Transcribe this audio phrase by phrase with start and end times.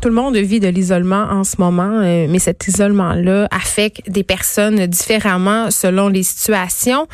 [0.00, 4.22] Tout le monde vit de l'isolement en ce moment, euh, mais cet isolement-là affecte des
[4.22, 7.08] personnes différemment selon les situations.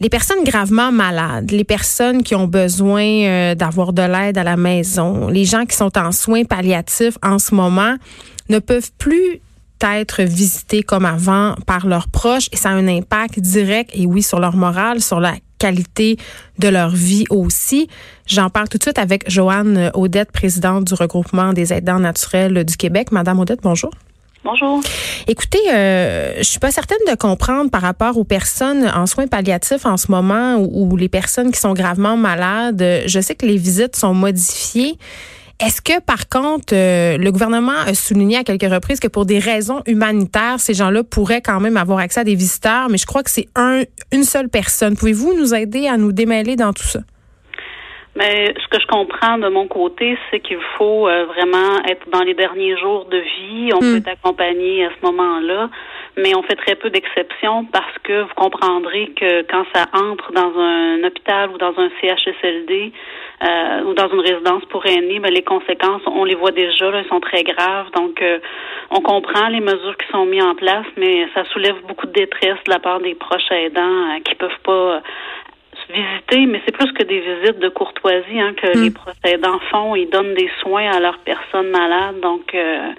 [0.00, 4.58] Les personnes gravement malades, les personnes qui ont besoin euh, d'avoir de l'aide à la
[4.58, 7.96] maison, les gens qui sont en soins palliatifs en ce moment
[8.50, 9.40] ne peuvent plus
[9.92, 14.22] être visités comme avant par leurs proches et ça a un impact direct et oui
[14.22, 16.16] sur leur morale, sur la qualité
[16.58, 17.88] de leur vie aussi.
[18.26, 22.76] J'en parle tout de suite avec Joanne Audette, présidente du regroupement des aidants naturels du
[22.76, 23.12] Québec.
[23.12, 23.90] Madame Audette, bonjour.
[24.44, 24.82] Bonjour.
[25.26, 29.86] Écoutez, euh, je suis pas certaine de comprendre par rapport aux personnes en soins palliatifs
[29.86, 32.84] en ce moment ou, ou les personnes qui sont gravement malades.
[33.06, 34.98] Je sais que les visites sont modifiées.
[35.60, 39.38] Est-ce que, par contre, euh, le gouvernement a souligné à quelques reprises que pour des
[39.38, 43.22] raisons humanitaires, ces gens-là pourraient quand même avoir accès à des visiteurs, mais je crois
[43.22, 43.82] que c'est un,
[44.12, 44.96] une seule personne.
[44.96, 47.00] Pouvez-vous nous aider à nous démêler dans tout ça?
[48.16, 52.22] Mais ce que je comprends de mon côté, c'est qu'il faut euh, vraiment être dans
[52.22, 53.70] les derniers jours de vie.
[53.74, 53.94] On Hmm.
[53.94, 55.68] peut t'accompagner à ce moment-là,
[56.16, 60.58] mais on fait très peu d'exceptions parce que vous comprendrez que quand ça entre dans
[60.58, 62.92] un hôpital ou dans un CHSLD
[63.42, 66.98] euh, ou dans une résidence pour aînés, ben, les conséquences, on les voit déjà, là,
[66.98, 67.90] elles sont très graves.
[67.96, 68.38] Donc, euh,
[68.90, 72.58] on comprend les mesures qui sont mises en place, mais ça soulève beaucoup de détresse
[72.66, 75.00] de la part des proches aidants euh, qui peuvent pas euh,
[75.90, 79.94] visiter, mais c'est plus que des visites de courtoisie hein, que les proches aidants font.
[79.94, 82.90] Ils donnent des soins à leurs personnes malades, donc euh,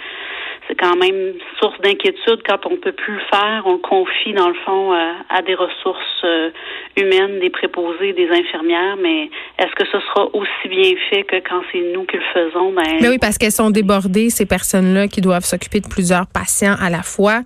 [0.67, 3.63] c'est quand même source d'inquiétude quand on peut plus le faire.
[3.65, 6.49] On confie dans le fond euh, à des ressources euh,
[6.97, 9.29] humaines, des préposés, des infirmières, mais
[9.59, 12.71] est-ce que ce sera aussi bien fait que quand c'est nous qui le faisons?
[12.73, 16.75] Ben Mais oui, parce qu'elles sont débordées, ces personnes-là qui doivent s'occuper de plusieurs patients
[16.81, 17.41] à la fois.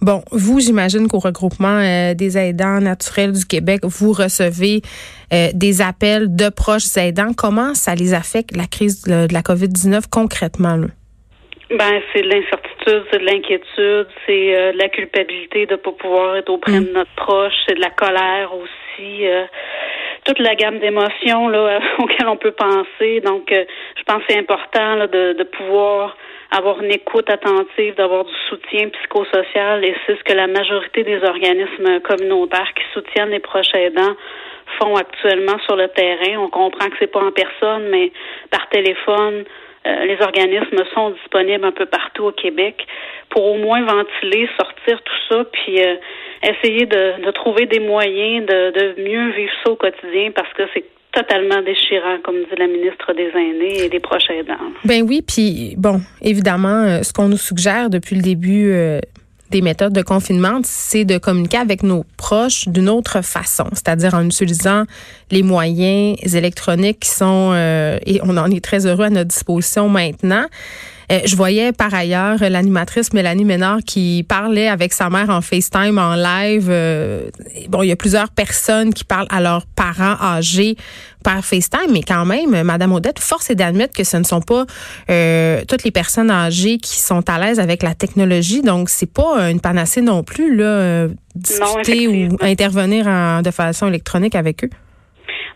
[0.00, 4.82] Bon, vous, j'imagine qu'au regroupement euh, des aidants naturels du Québec, vous recevez
[5.52, 7.32] des appels de proches aidants.
[7.36, 10.76] Comment ça les affecte, la crise de, de la COVID-19 concrètement?
[10.76, 10.86] Là?
[11.70, 15.92] Ben, c'est de l'incertitude, c'est de l'inquiétude, c'est euh, de la culpabilité de ne pas
[15.92, 19.44] pouvoir être auprès de notre proche, c'est de la colère aussi, euh,
[20.24, 23.20] toute la gamme d'émotions là auxquelles on peut penser.
[23.20, 23.64] Donc, euh,
[23.96, 26.16] je pense que c'est important là, de, de pouvoir
[26.50, 31.24] avoir une écoute attentive, d'avoir du soutien psychosocial, et c'est ce que la majorité des
[31.24, 34.14] organismes communautaires qui soutiennent les proches aidants
[34.78, 36.38] font actuellement sur le terrain.
[36.38, 38.12] On comprend que c'est pas en personne, mais
[38.50, 39.44] par téléphone.
[39.86, 42.86] Euh, les organismes sont disponibles un peu partout au Québec
[43.28, 45.96] pour au moins ventiler, sortir tout ça, puis euh,
[46.42, 50.62] essayer de, de, trouver des moyens de, de mieux vivre ça au quotidien parce que
[50.72, 50.84] c'est
[51.14, 54.58] totalement déchirant, comme dit la ministre des Aînés et des proches aidants.
[54.84, 59.00] Ben oui, puis bon, évidemment, euh, ce qu'on nous suggère depuis le début euh,
[59.50, 64.24] des méthodes de confinement, c'est de communiquer avec nos proches d'une autre façon, c'est-à-dire en
[64.24, 64.84] utilisant
[65.30, 69.88] les moyens électroniques qui sont, euh, et on en est très heureux à notre disposition
[69.88, 70.46] maintenant.
[71.12, 75.98] Euh, je voyais par ailleurs l'animatrice Mélanie Ménard qui parlait avec sa mère en FaceTime
[75.98, 76.68] en live.
[76.70, 77.28] Euh,
[77.68, 80.76] bon, il y a plusieurs personnes qui parlent à leurs parents âgés
[81.24, 84.66] par FaceTime, mais quand même, Madame Odette, force est d'admettre que ce ne sont pas
[85.10, 88.62] euh, toutes les personnes âgées qui sont à l'aise avec la technologie.
[88.62, 93.88] Donc, c'est pas une panacée non plus là, euh, discuter ou intervenir en, de façon
[93.88, 94.70] électronique avec eux.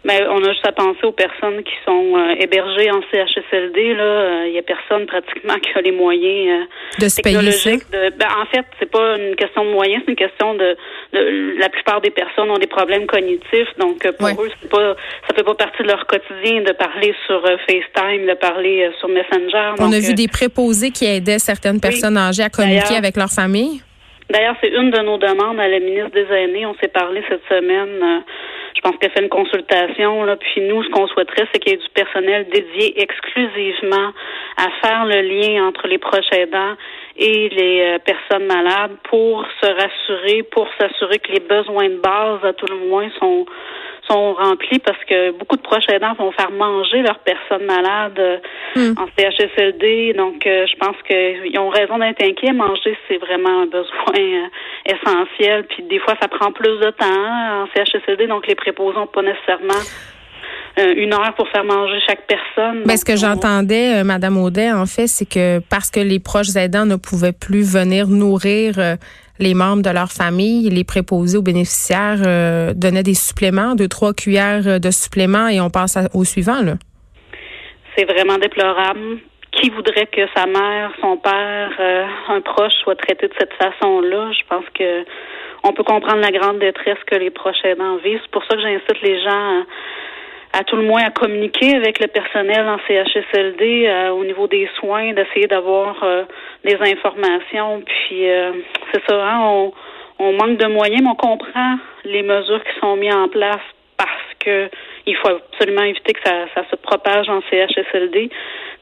[0.04, 3.94] Mais on a juste à penser aux personnes qui sont euh, hébergées en CHSLD.
[3.94, 7.36] Là, il euh, y a personne pratiquement qui a les moyens euh, de se payer.
[7.36, 10.76] De, ben, en fait, c'est pas une question de moyens, c'est une question de,
[11.12, 13.68] de, la plupart des personnes ont des problèmes cognitifs.
[13.78, 14.34] Donc pour ouais.
[14.34, 14.94] eux, c'est pas
[15.28, 19.72] ça fait pas partie de leur quotidien de parler sur FaceTime, de parler sur Messenger.
[19.78, 23.16] On donc, a vu des préposés qui aidaient certaines personnes oui, âgées à communiquer avec
[23.16, 23.82] leur famille.
[24.30, 26.66] D'ailleurs, c'est une de nos demandes à la ministre des Aînés.
[26.66, 28.22] On s'est parlé cette semaine.
[28.74, 30.24] Je pense qu'elle fait une consultation.
[30.24, 34.12] Là, puis nous, ce qu'on souhaiterait, c'est qu'il y ait du personnel dédié exclusivement
[34.56, 36.74] à faire le lien entre les proches aidants
[37.16, 42.44] et les euh, personnes malades pour se rassurer, pour s'assurer que les besoins de base,
[42.44, 43.46] à tout le moins, sont
[44.08, 48.38] sont remplis parce que beaucoup de proches aidants vont faire manger leurs personnes malades euh,
[48.74, 48.92] Hmm.
[48.96, 50.12] en CHSLD.
[50.14, 52.52] Donc, euh, je pense qu'ils ont raison d'être inquiets.
[52.52, 54.46] Manger, c'est vraiment un besoin euh,
[54.84, 55.64] essentiel.
[55.64, 59.06] Puis des fois, ça prend plus de temps hein, en CHSLD, donc les préposés n'ont
[59.06, 59.80] pas nécessairement
[60.78, 62.84] une heure pour faire manger chaque personne.
[62.84, 66.86] Ben, ce que j'entendais, Madame Audet, en fait, c'est que parce que les proches aidants
[66.86, 68.74] ne pouvaient plus venir nourrir
[69.40, 74.80] les membres de leur famille, les préposés aux bénéficiaires donnaient des suppléments, deux, trois cuillères
[74.80, 76.74] de suppléments et on passe au suivant, là.
[77.96, 79.18] C'est vraiment déplorable
[79.52, 84.30] qui voudrait que sa mère, son père, euh, un proche soit traité de cette façon-là?
[84.32, 85.04] Je pense que
[85.64, 88.20] on peut comprendre la grande détresse que les proches aidants vivent.
[88.22, 89.64] C'est pour ça que j'incite les gens
[90.52, 94.68] à, tout le moins à communiquer avec le personnel en CHSLD euh, au niveau des
[94.78, 96.24] soins, d'essayer d'avoir euh,
[96.64, 97.82] des informations.
[97.84, 98.24] Puis
[98.92, 99.72] c'est ça, hein, on,
[100.18, 103.62] on manque de moyens, mais on comprend les mesures qui sont mises en place
[103.96, 104.68] parce que
[105.06, 108.30] il faut absolument éviter que ça, ça se propage en CHSLD.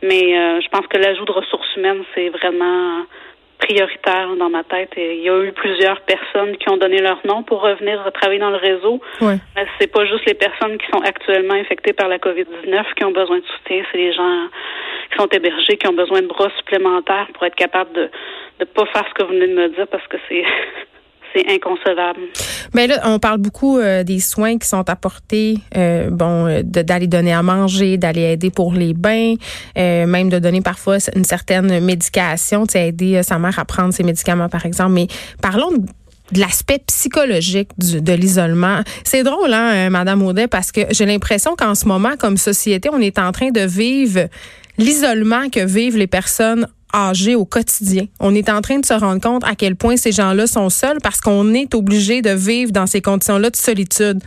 [0.02, 3.02] Mais euh, je pense que l'ajout de ressources humaines, c'est vraiment
[3.58, 4.90] prioritaire dans ma tête.
[4.96, 8.40] Et il y a eu plusieurs personnes qui ont donné leur nom pour revenir travailler
[8.40, 9.00] dans le réseau.
[9.20, 9.38] Ouais.
[9.80, 13.38] C'est pas juste les personnes qui sont actuellement infectées par la COVID-19 qui ont besoin
[13.38, 14.48] de soutien, c'est les gens
[15.10, 18.10] qui sont hébergés, qui ont besoin de bras supplémentaires pour être capables de
[18.60, 20.44] ne pas faire ce que vous venez de me dire parce que c'est
[21.34, 22.20] c'est inconcevable.
[22.76, 27.06] Mais là, on parle beaucoup euh, des soins qui sont apportés, euh, bon, euh, d'aller
[27.06, 29.36] donner à manger, d'aller aider pour les bains,
[29.74, 34.02] même de donner parfois une certaine médication, tu sais, aider sa mère à prendre ses
[34.02, 34.92] médicaments, par exemple.
[34.92, 35.06] Mais
[35.40, 38.82] parlons de l'aspect psychologique de l'isolement.
[39.04, 43.00] C'est drôle, hein, Madame Audet, parce que j'ai l'impression qu'en ce moment, comme société, on
[43.00, 44.28] est en train de vivre
[44.76, 48.04] l'isolement que vivent les personnes âgés au quotidien.
[48.20, 50.98] On est en train de se rendre compte à quel point ces gens-là sont seuls
[51.02, 54.20] parce qu'on est obligé de vivre dans ces conditions-là de solitude.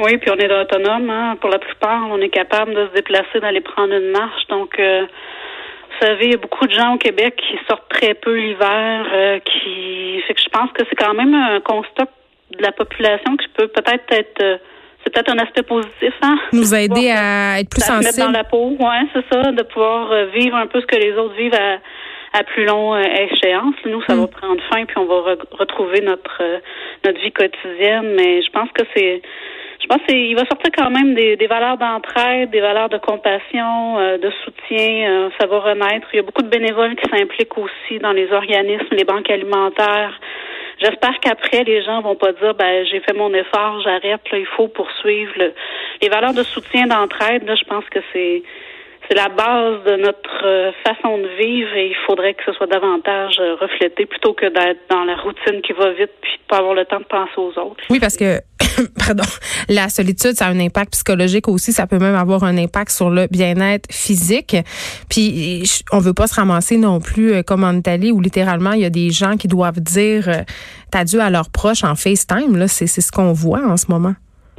[0.00, 1.10] Oui, puis on est autonome.
[1.10, 1.36] Hein.
[1.40, 4.46] Pour la plupart, on est capable de se déplacer, d'aller prendre une marche.
[4.48, 8.14] Donc, euh, vous savez, il y a beaucoup de gens au Québec qui sortent très
[8.14, 12.06] peu l'hiver, euh, qui fait que je pense que c'est quand même un constat
[12.56, 14.56] de la population qui peut peut-être être, euh,
[15.02, 16.38] c'est peut-être un aspect positif, hein?
[16.52, 18.04] Nous aider à être plus sensibles.
[18.04, 21.12] mettre dans la peau, ouais, c'est ça, de pouvoir vivre un peu ce que les
[21.14, 21.78] autres vivent à,
[22.32, 23.74] à plus long euh, échéance.
[23.84, 24.28] Nous, ça va mm.
[24.28, 26.58] prendre fin, puis on va retrouver notre euh,
[27.04, 28.14] notre vie quotidienne.
[28.16, 29.22] Mais je pense que c'est
[29.80, 33.98] je pense qu'il va sortir quand même des, des valeurs d'entraide, des valeurs de compassion,
[33.98, 35.30] euh, de soutien.
[35.38, 36.08] ça va renaître.
[36.12, 40.18] Il y a beaucoup de bénévoles qui s'impliquent aussi dans les organismes, les banques alimentaires.
[40.80, 44.46] J'espère qu'après, les gens vont pas dire, ben, j'ai fait mon effort, j'arrête, là, il
[44.46, 45.32] faut poursuivre.
[46.00, 48.42] les valeurs de soutien, d'entraide, là, je pense que c'est,
[49.08, 52.66] c'est la base de notre euh, façon de vivre et il faudrait que ce soit
[52.66, 56.58] davantage euh, reflété plutôt que d'être dans la routine qui va vite puis de pas
[56.58, 57.82] avoir le temps de penser aux autres.
[57.88, 58.40] Oui, parce que
[59.06, 59.24] pardon,
[59.68, 63.08] la solitude, ça a un impact psychologique aussi, ça peut même avoir un impact sur
[63.08, 64.56] le bien-être physique.
[65.08, 68.80] Puis on veut pas se ramasser non plus euh, comme en Italie où littéralement il
[68.80, 70.28] y a des gens qui doivent dire
[70.92, 74.14] adieu à leurs proches en FaceTime là, c'est c'est ce qu'on voit en ce moment.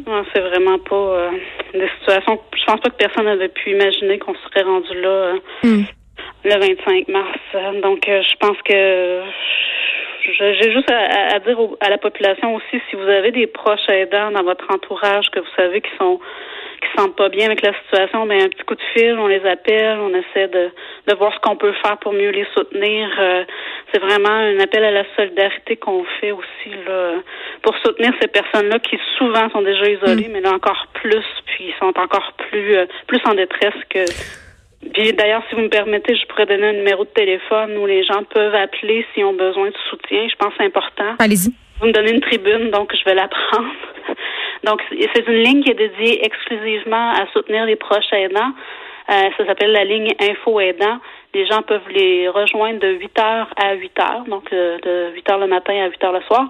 [0.08, 1.32] Non, c'est vraiment pas euh,
[1.74, 2.40] des situations.
[2.56, 5.84] Je pense pas que personne n'avait pu imaginer qu'on serait rendu là euh, hmm.
[6.46, 7.82] le 25 mars.
[7.82, 9.22] Donc, euh, je pense que
[10.38, 14.44] j'ai juste à, dire à la population aussi, si vous avez des proches aidants dans
[14.44, 16.20] votre entourage que vous savez qui sont
[16.80, 19.18] qui se sentent pas bien avec la situation, mais ben, un petit coup de fil,
[19.20, 20.70] on les appelle, on essaie de,
[21.08, 23.10] de voir ce qu'on peut faire pour mieux les soutenir.
[23.92, 27.14] c'est vraiment un appel à la solidarité qu'on fait aussi là
[27.62, 30.32] pour soutenir ces personnes-là qui souvent sont déjà isolées, mm.
[30.32, 34.06] mais là encore plus, puis sont encore plus euh, plus en détresse que.
[34.94, 38.04] Puis d'ailleurs, si vous me permettez, je pourrais donner un numéro de téléphone où les
[38.06, 40.28] gens peuvent appeler s'ils ont besoin de soutien.
[40.30, 41.16] Je pense que c'est important.
[41.20, 41.54] Allez-y.
[41.80, 43.70] Vous me donnez une tribune, donc je vais la prendre.
[44.64, 48.52] donc, c'est une ligne qui est dédiée exclusivement à soutenir les proches aidants.
[49.10, 51.00] Euh, ça s'appelle la ligne Info Aidant.
[51.34, 55.28] Les gens peuvent les rejoindre de 8 h à 8 h, donc euh, de 8
[55.28, 56.48] h le matin à 8 h le soir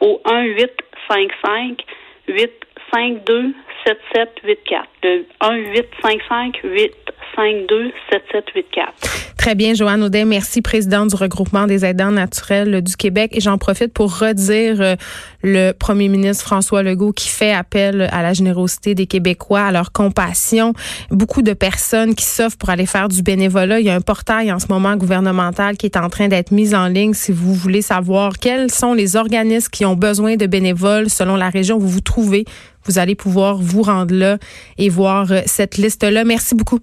[0.00, 0.70] au 1 8
[1.08, 1.84] 5 5
[2.28, 2.50] 8
[2.92, 3.54] 5 2
[3.86, 4.88] 7 7 8 4.
[5.04, 7.05] Le 1 8 5 5 8
[7.36, 9.26] 5 2 7 7 8 4.
[9.36, 13.30] Très bien, Joanne Audet, merci, présidente du regroupement des aidants naturels du Québec.
[13.32, 14.96] Et j'en profite pour redire euh,
[15.44, 19.92] le premier ministre François Legault qui fait appel à la générosité des Québécois, à leur
[19.92, 20.72] compassion.
[21.10, 23.78] Beaucoup de personnes qui s'offrent pour aller faire du bénévolat.
[23.78, 26.74] Il y a un portail en ce moment gouvernemental qui est en train d'être mis
[26.74, 31.08] en ligne si vous voulez savoir quels sont les organismes qui ont besoin de bénévoles
[31.08, 32.46] selon la région où vous vous trouvez.
[32.84, 34.38] Vous allez pouvoir vous rendre là
[34.78, 36.24] et voir euh, cette liste-là.
[36.24, 36.80] Merci beaucoup.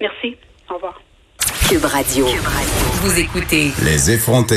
[0.00, 0.36] Merci.
[0.70, 1.00] Au revoir.
[1.68, 2.26] Cube Radio.
[3.02, 4.54] Vous écoutez Les effrontés.